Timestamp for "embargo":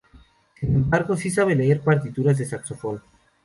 0.73-1.15